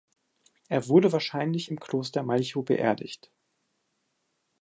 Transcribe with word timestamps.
Er 0.67 0.87
wurde 0.87 1.11
wahrscheinlich 1.11 1.69
im 1.69 1.79
Kloster 1.79 2.23
Malchow 2.23 2.65
beerdigt. 2.65 3.31